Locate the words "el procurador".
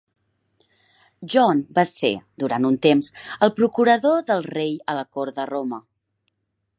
3.49-4.27